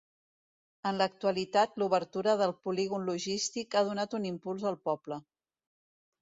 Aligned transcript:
En 0.91 0.95
l'actualitat 1.01 1.77
l'obertura 1.81 2.33
del 2.39 2.53
polígon 2.69 3.05
logístic 3.11 3.79
ha 3.79 3.85
donat 3.91 4.17
un 4.21 4.27
impuls 4.31 4.67
al 4.71 4.81
poble. 4.91 5.21